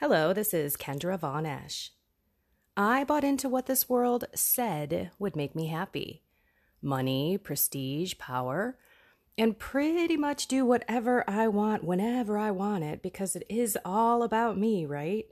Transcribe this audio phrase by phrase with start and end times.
[0.00, 1.90] Hello, this is Kendra Von Esch.
[2.76, 6.22] I bought into what this world said would make me happy
[6.80, 8.78] money, prestige, power,
[9.36, 14.22] and pretty much do whatever I want whenever I want it because it is all
[14.22, 15.26] about me, right?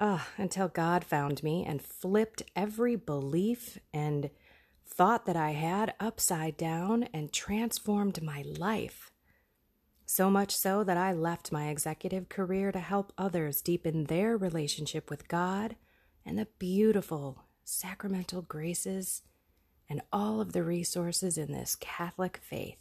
[0.00, 4.30] Ah, until God found me and flipped every belief and
[4.86, 9.12] thought that I had upside down and transformed my life.
[10.08, 15.10] So much so that I left my executive career to help others deepen their relationship
[15.10, 15.74] with God
[16.24, 19.22] and the beautiful sacramental graces
[19.90, 22.78] and all of the resources in this Catholic faith.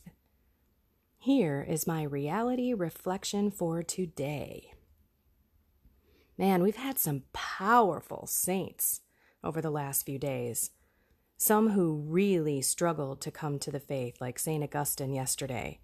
[1.17, 4.73] Here is my reality reflection for today.
[6.37, 9.01] Man, we've had some powerful saints
[9.43, 10.69] over the last few days.
[11.37, 14.63] Some who really struggled to come to the faith, like St.
[14.63, 15.79] Augustine yesterday.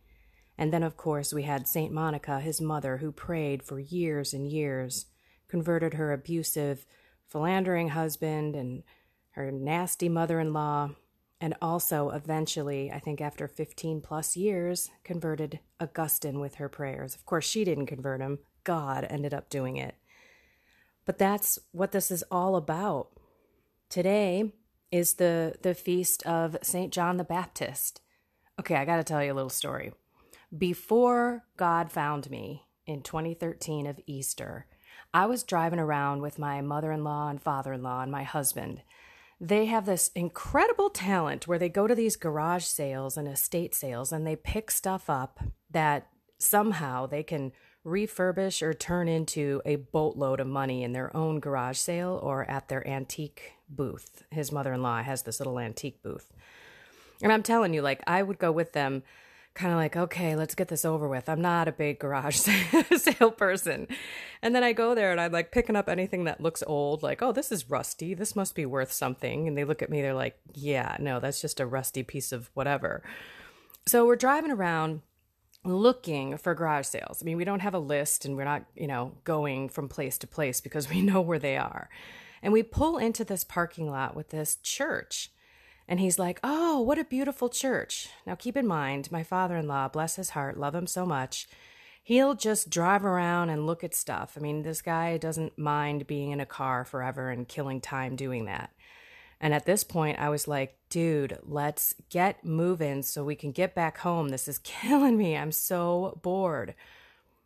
[0.62, 1.92] And then, of course, we had St.
[1.92, 5.08] Monica, his mother, who prayed for years and years,
[5.48, 6.86] converted her abusive,
[7.28, 8.84] philandering husband and
[9.32, 10.92] her nasty mother in law,
[11.42, 17.16] and also eventually, I think after 15 plus years, converted Augustine with her prayers.
[17.16, 19.96] Of course, she didn't convert him, God ended up doing it.
[21.06, 23.10] But that's what this is all about.
[23.90, 24.54] Today
[24.92, 26.94] is the, the feast of St.
[26.94, 28.00] John the Baptist.
[28.60, 29.94] Okay, I got to tell you a little story.
[30.56, 34.66] Before God found me in 2013 of Easter,
[35.14, 38.24] I was driving around with my mother in law and father in law and my
[38.24, 38.82] husband.
[39.40, 44.12] They have this incredible talent where they go to these garage sales and estate sales
[44.12, 47.54] and they pick stuff up that somehow they can
[47.86, 52.68] refurbish or turn into a boatload of money in their own garage sale or at
[52.68, 54.24] their antique booth.
[54.32, 56.32] His mother in law has this little antique booth.
[57.24, 59.04] And I'm telling you, like, I would go with them
[59.54, 61.28] kind of like, okay, let's get this over with.
[61.28, 62.38] I'm not a big garage
[62.98, 63.88] sale person.
[64.42, 67.22] And then I go there and I'm like picking up anything that looks old, like,
[67.22, 68.14] oh, this is rusty.
[68.14, 69.48] This must be worth something.
[69.48, 72.50] And they look at me, they're like, yeah, no, that's just a rusty piece of
[72.54, 73.04] whatever.
[73.86, 75.02] So we're driving around
[75.64, 77.20] looking for garage sales.
[77.22, 80.18] I mean, we don't have a list and we're not, you know, going from place
[80.20, 81.90] to place because we know where they are.
[82.42, 85.30] And we pull into this parking lot with this church
[85.92, 88.08] and he's like, Oh, what a beautiful church.
[88.26, 91.50] Now, keep in mind, my father in law, bless his heart, love him so much,
[92.02, 94.36] he'll just drive around and look at stuff.
[94.38, 98.46] I mean, this guy doesn't mind being in a car forever and killing time doing
[98.46, 98.72] that.
[99.42, 103.76] And at this point, I was like, dude, let's get moving so we can get
[103.76, 104.30] back home.
[104.30, 105.36] This is killing me.
[105.36, 106.74] I'm so bored.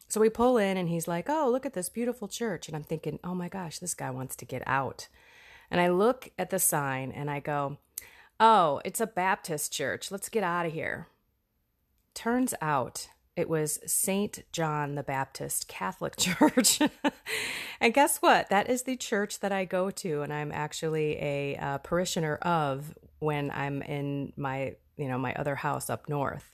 [0.07, 2.67] So we pull in, and he's like, oh, look at this beautiful church.
[2.67, 5.07] And I'm thinking, oh my gosh, this guy wants to get out.
[5.71, 7.79] And I look at the sign and I go,
[8.39, 10.11] Oh, it's a Baptist church.
[10.11, 11.07] Let's get out of here.
[12.13, 14.43] Turns out it was St.
[14.51, 16.79] John the Baptist Catholic Church.
[17.81, 18.49] and guess what?
[18.49, 22.93] That is the church that I go to, and I'm actually a uh, parishioner of
[23.19, 26.53] when I'm in my, you know, my other house up north.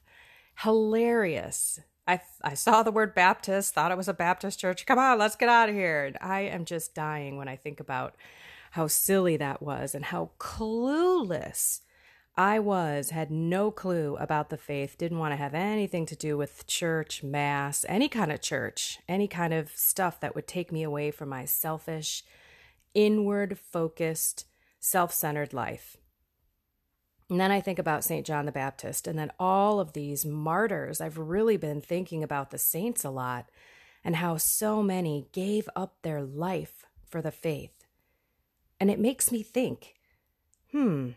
[0.60, 1.80] Hilarious.
[2.08, 4.86] I, I saw the word Baptist, thought it was a Baptist church.
[4.86, 6.06] Come on, let's get out of here.
[6.06, 8.16] And I am just dying when I think about
[8.72, 11.82] how silly that was and how clueless
[12.38, 16.38] I was, had no clue about the faith, didn't want to have anything to do
[16.38, 20.84] with church, mass, any kind of church, any kind of stuff that would take me
[20.84, 22.24] away from my selfish,
[22.94, 24.46] inward focused,
[24.80, 25.98] self centered life.
[27.30, 28.26] And then I think about St.
[28.26, 31.02] John the Baptist, and then all of these martyrs.
[31.02, 33.50] I've really been thinking about the saints a lot
[34.04, 37.81] and how so many gave up their life for the faith.
[38.82, 39.94] And it makes me think
[40.72, 41.10] hmm,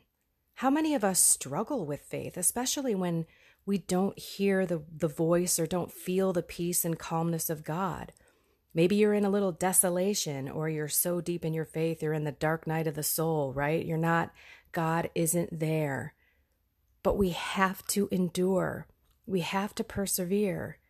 [0.57, 3.25] how many of us struggle with faith, especially when
[3.65, 8.13] we don't hear the, the voice or don't feel the peace and calmness of God?
[8.75, 12.25] Maybe you're in a little desolation or you're so deep in your faith, you're in
[12.25, 13.83] the dark night of the soul, right?
[13.83, 14.35] You're not,
[14.73, 16.13] God isn't there.
[17.03, 18.89] But we have to endure,
[19.25, 20.81] we have to persevere.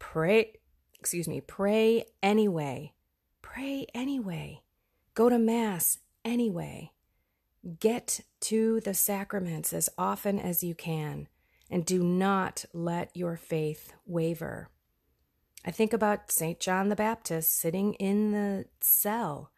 [0.00, 0.54] Pray,
[0.98, 2.94] excuse me, pray anyway.
[3.40, 4.62] Pray anyway.
[5.14, 5.98] Go to Mass
[6.28, 6.92] anyway.
[7.80, 11.28] Get to the sacraments as often as you can,
[11.70, 14.68] and do not let your faith waver.
[15.64, 16.60] I think about St.
[16.60, 19.50] John the Baptist sitting in the cell,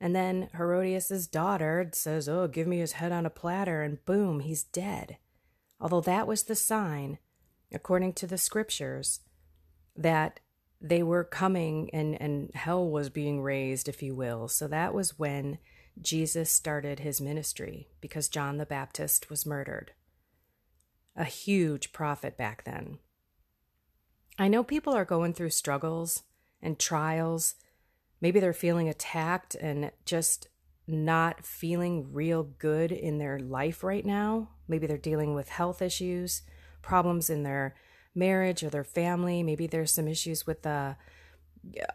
[0.00, 4.40] and then Herodias's daughter says, Oh, give me his head on a platter, and boom,
[4.40, 5.18] he's dead.
[5.80, 7.18] Although that was the sign,
[7.72, 9.20] according to the scriptures,
[9.96, 10.40] that
[10.80, 14.48] they were coming and, and hell was being raised, if you will.
[14.48, 15.58] So that was when
[16.00, 19.92] Jesus started his ministry because John the Baptist was murdered.
[21.16, 22.98] A huge prophet back then.
[24.38, 26.22] I know people are going through struggles
[26.62, 27.54] and trials,
[28.20, 30.48] Maybe they're feeling attacked and just
[30.86, 34.50] not feeling real good in their life right now.
[34.68, 36.42] Maybe they're dealing with health issues,
[36.82, 37.74] problems in their
[38.14, 39.42] marriage or their family.
[39.42, 40.94] Maybe there's some issues with uh,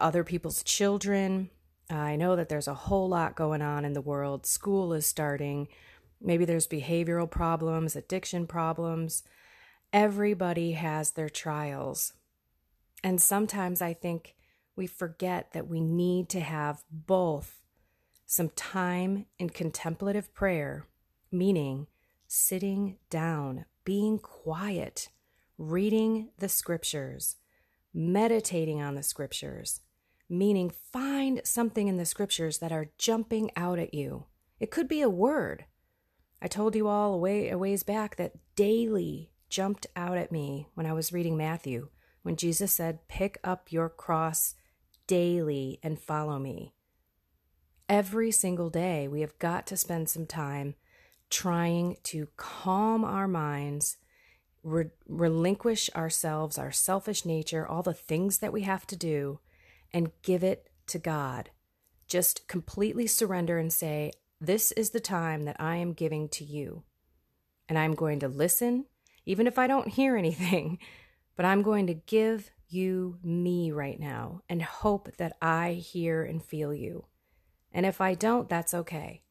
[0.00, 1.50] other people's children.
[1.88, 4.46] I know that there's a whole lot going on in the world.
[4.46, 5.68] School is starting.
[6.20, 9.22] Maybe there's behavioral problems, addiction problems.
[9.92, 12.12] Everybody has their trials.
[13.04, 14.34] And sometimes I think
[14.74, 17.62] we forget that we need to have both
[18.26, 20.86] some time in contemplative prayer,
[21.30, 21.86] meaning
[22.26, 25.08] sitting down, being quiet,
[25.56, 27.36] reading the scriptures,
[27.94, 29.80] meditating on the scriptures,
[30.28, 34.26] meaning find something in the scriptures that are jumping out at you.
[34.58, 35.66] It could be a word.
[36.40, 40.68] I told you all a, way, a ways back that daily jumped out at me
[40.74, 41.88] when I was reading Matthew,
[42.22, 44.54] when Jesus said, Pick up your cross
[45.06, 46.74] daily and follow me.
[47.88, 50.74] Every single day, we have got to spend some time
[51.30, 53.96] trying to calm our minds,
[54.62, 59.38] re- relinquish ourselves, our selfish nature, all the things that we have to do,
[59.96, 61.48] and give it to God.
[62.06, 66.82] Just completely surrender and say, This is the time that I am giving to you.
[67.66, 68.84] And I'm going to listen,
[69.24, 70.78] even if I don't hear anything,
[71.34, 76.44] but I'm going to give you me right now and hope that I hear and
[76.44, 77.06] feel you.
[77.72, 79.22] And if I don't, that's okay.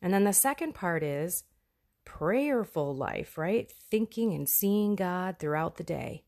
[0.00, 1.44] And then the second part is
[2.06, 3.70] prayerful life, right?
[3.90, 6.24] Thinking and seeing God throughout the day.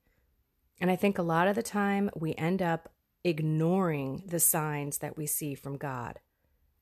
[0.79, 2.92] And I think a lot of the time we end up
[3.25, 6.19] ignoring the signs that we see from God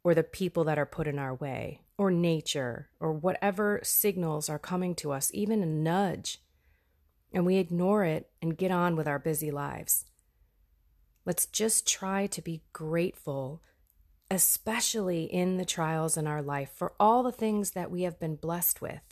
[0.02, 4.58] or the people that are put in our way or nature or whatever signals are
[4.58, 6.38] coming to us, even a nudge.
[7.32, 10.06] And we ignore it and get on with our busy lives.
[11.24, 13.62] Let's just try to be grateful
[14.30, 18.36] especially in the trials in our life, for all the things that we have been
[18.36, 19.02] blessed with.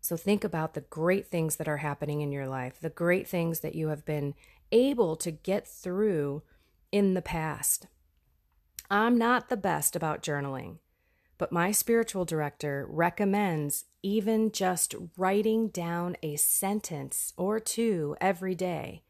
[0.00, 3.60] So think about the great things that are happening in your life, the great things
[3.60, 4.34] that you have been
[4.72, 6.42] able to get through
[6.90, 7.86] in the past.
[8.90, 10.78] I'm not the best about journaling,
[11.38, 19.04] but my spiritual director recommends even just writing down a sentence or two every day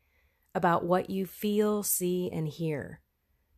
[0.55, 3.01] about what you feel, see, and hear.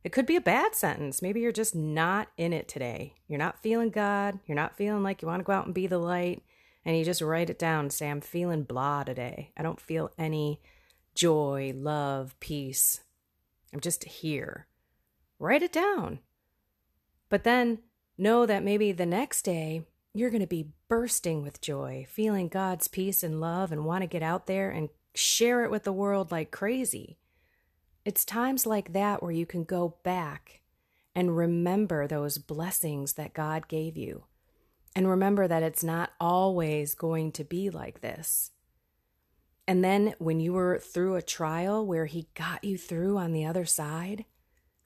[0.03, 1.21] It could be a bad sentence.
[1.21, 3.15] Maybe you're just not in it today.
[3.27, 4.39] You're not feeling God.
[4.45, 6.43] You're not feeling like you want to go out and be the light.
[6.85, 9.51] And you just write it down and say, I'm feeling blah today.
[9.57, 10.61] I don't feel any
[11.15, 13.01] joy, love, peace.
[13.73, 14.67] I'm just here.
[15.39, 16.19] Write it down.
[17.29, 17.79] But then
[18.17, 22.87] know that maybe the next day you're going to be bursting with joy, feeling God's
[22.87, 26.31] peace and love, and want to get out there and share it with the world
[26.31, 27.17] like crazy.
[28.05, 30.61] It's times like that where you can go back
[31.15, 34.25] and remember those blessings that God gave you.
[34.95, 38.51] And remember that it's not always going to be like this.
[39.67, 43.45] And then when you were through a trial where He got you through on the
[43.45, 44.25] other side,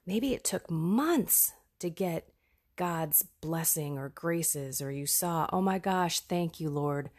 [0.06, 2.32] maybe it took months to get
[2.76, 7.10] God's blessing or graces, or you saw, oh my gosh, thank you, Lord,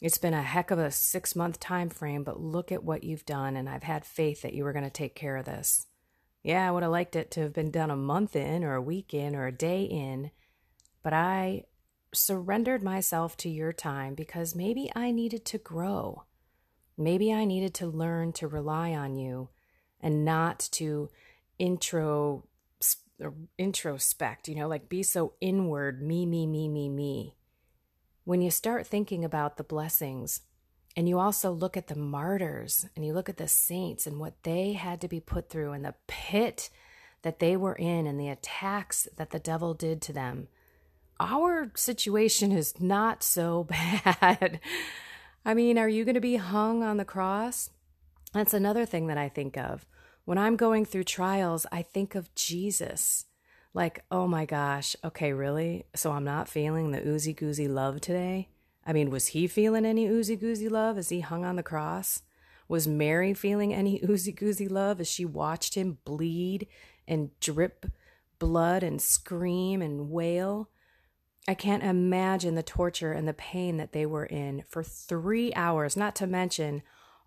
[0.00, 3.24] it's been a heck of a six month time frame, but look at what you've
[3.24, 5.86] done, and I've had faith that you were going to take care of this.
[6.42, 8.82] Yeah, I would have liked it to have been done a month in, or a
[8.82, 10.30] week in, or a day in,
[11.02, 11.64] but I
[12.12, 16.24] surrendered myself to your time because maybe I needed to grow.
[17.02, 19.48] Maybe I needed to learn to rely on you
[20.00, 21.10] and not to
[21.58, 22.44] intro
[23.56, 27.36] introspect, you know, like be so inward, me, me, me, me, me
[28.24, 30.42] when you start thinking about the blessings
[30.96, 34.42] and you also look at the martyrs and you look at the saints and what
[34.42, 36.70] they had to be put through and the pit
[37.22, 40.48] that they were in and the attacks that the devil did to them,
[41.18, 43.64] our situation is not so
[44.04, 44.60] bad.
[45.44, 47.70] I mean, are you going to be hung on the cross?
[48.32, 49.86] That's another thing that I think of.
[50.24, 53.24] When I'm going through trials, I think of Jesus
[53.74, 55.86] like, oh my gosh, okay, really?
[55.94, 58.48] So I'm not feeling the oozy goozy love today?
[58.84, 62.22] I mean, was he feeling any oozy goozy love as he hung on the cross?
[62.68, 66.66] Was Mary feeling any oozy goozy love as she watched him bleed
[67.08, 67.86] and drip
[68.38, 70.68] blood and scream and wail?
[71.48, 75.96] I can't imagine the torture and the pain that they were in for three hours,
[75.96, 76.82] not to mention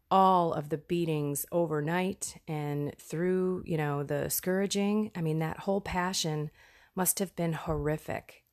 [0.10, 5.12] all of the beatings overnight and through, you know, the scourging.
[5.16, 6.52] I mean, that whole passion
[6.96, 8.44] must have been horrific.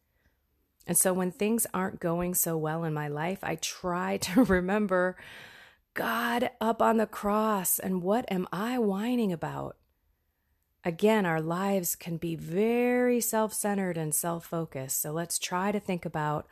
[0.87, 5.17] And so when things aren't going so well in my life, I try to remember
[5.95, 9.77] God up on the cross and what am I whining about?
[10.85, 15.01] Again, our lives can be very self centered and self focused.
[15.01, 16.47] So let's try to think about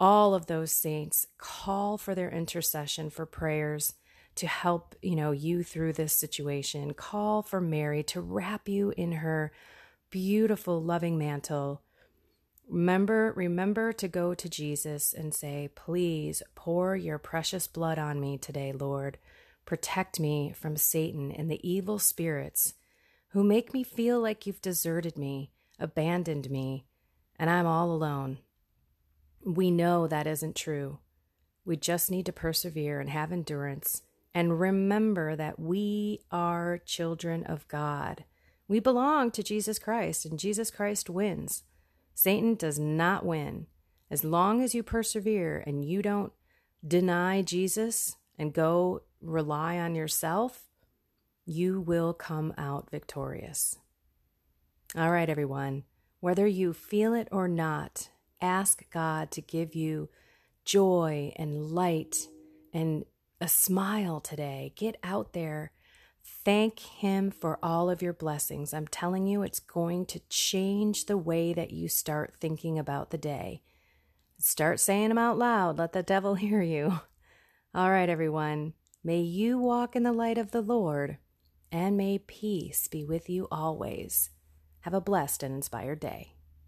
[0.00, 3.94] all of those saints, call for their intercession for prayers
[4.36, 6.92] to help, you know, you through this situation.
[6.94, 9.52] Call for Mary to wrap you in her
[10.10, 11.82] beautiful loving mantle.
[12.68, 18.38] Remember, remember to go to Jesus and say, "Please pour your precious blood on me
[18.38, 19.18] today, Lord.
[19.64, 22.74] Protect me from Satan and the evil spirits
[23.34, 26.86] who make me feel like you've deserted me, abandoned me,
[27.36, 28.38] and I'm all alone."
[29.44, 31.00] We know that isn't true.
[31.64, 37.68] We just need to persevere and have endurance and remember that we are children of
[37.68, 38.24] God.
[38.66, 41.64] We belong to Jesus Christ, and Jesus Christ wins.
[42.14, 43.66] Satan does not win.
[44.10, 46.32] As long as you persevere and you don't
[46.86, 50.70] deny Jesus and go rely on yourself,
[51.44, 53.78] you will come out victorious.
[54.96, 55.84] All right, everyone,
[56.20, 58.08] whether you feel it or not,
[58.40, 60.08] ask God to give you
[60.64, 62.28] joy and light
[62.72, 63.04] and
[63.40, 64.72] a smile today.
[64.76, 65.72] Get out there.
[66.24, 68.72] Thank Him for all of your blessings.
[68.72, 73.18] I'm telling you, it's going to change the way that you start thinking about the
[73.18, 73.62] day.
[74.38, 75.78] Start saying them out loud.
[75.78, 77.00] Let the devil hear you.
[77.74, 78.74] All right, everyone.
[79.02, 81.18] May you walk in the light of the Lord,
[81.74, 84.30] and may peace be with you always.
[84.82, 86.33] Have a blessed and inspired day.